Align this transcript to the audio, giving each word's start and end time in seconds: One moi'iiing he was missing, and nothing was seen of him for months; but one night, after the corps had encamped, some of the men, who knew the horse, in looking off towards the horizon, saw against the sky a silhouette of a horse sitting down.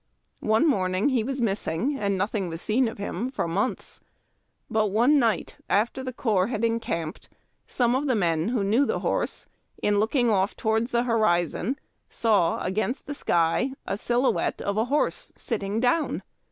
One 0.39 0.67
moi'iiing 0.67 1.11
he 1.11 1.23
was 1.23 1.41
missing, 1.41 1.95
and 1.99 2.17
nothing 2.17 2.49
was 2.49 2.59
seen 2.59 2.87
of 2.87 2.97
him 2.97 3.29
for 3.29 3.47
months; 3.47 3.99
but 4.67 4.87
one 4.89 5.19
night, 5.19 5.57
after 5.69 6.03
the 6.03 6.11
corps 6.11 6.47
had 6.47 6.65
encamped, 6.65 7.29
some 7.67 7.93
of 7.93 8.07
the 8.07 8.15
men, 8.15 8.47
who 8.47 8.63
knew 8.63 8.87
the 8.87 9.01
horse, 9.01 9.45
in 9.79 9.99
looking 9.99 10.27
off 10.31 10.55
towards 10.55 10.89
the 10.89 11.03
horizon, 11.03 11.77
saw 12.09 12.63
against 12.63 13.05
the 13.05 13.13
sky 13.13 13.73
a 13.85 13.95
silhouette 13.95 14.59
of 14.59 14.75
a 14.75 14.85
horse 14.85 15.31
sitting 15.35 15.79
down. 15.79 16.23